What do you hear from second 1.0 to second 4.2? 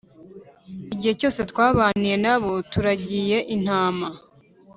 cyose twabaniye na bo turagiye intama.